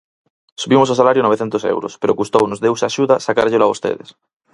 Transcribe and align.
Subimos 0.61 0.91
o 0.93 0.99
salario 0.99 1.21
a 1.21 1.27
novecentos 1.27 1.63
euros 1.73 1.93
pero 2.01 2.17
custounos 2.19 2.61
deus 2.65 2.79
e 2.83 2.85
axuda 2.87 3.21
sacárllelo 3.27 3.65
a 3.65 3.71
vostedes. 3.73 4.09